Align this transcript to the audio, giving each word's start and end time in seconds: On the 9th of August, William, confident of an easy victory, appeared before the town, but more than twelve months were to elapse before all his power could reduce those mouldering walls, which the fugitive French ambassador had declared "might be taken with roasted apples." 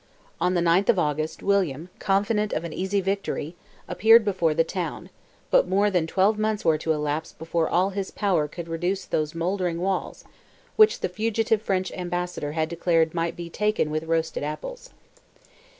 On 0.39 0.55
the 0.55 0.61
9th 0.61 0.89
of 0.89 0.97
August, 0.97 1.43
William, 1.43 1.91
confident 1.99 2.53
of 2.53 2.63
an 2.63 2.73
easy 2.73 3.01
victory, 3.01 3.55
appeared 3.87 4.25
before 4.25 4.55
the 4.55 4.63
town, 4.63 5.11
but 5.51 5.67
more 5.67 5.91
than 5.91 6.07
twelve 6.07 6.39
months 6.39 6.65
were 6.65 6.79
to 6.79 6.91
elapse 6.91 7.33
before 7.33 7.69
all 7.69 7.91
his 7.91 8.09
power 8.09 8.47
could 8.47 8.67
reduce 8.67 9.05
those 9.05 9.35
mouldering 9.35 9.79
walls, 9.79 10.25
which 10.75 11.01
the 11.01 11.07
fugitive 11.07 11.61
French 11.61 11.91
ambassador 11.91 12.53
had 12.53 12.67
declared 12.67 13.13
"might 13.13 13.35
be 13.35 13.47
taken 13.47 13.91
with 13.91 14.05
roasted 14.05 14.41
apples." 14.41 14.89